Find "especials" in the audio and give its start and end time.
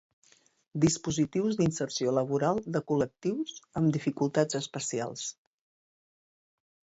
4.61-5.29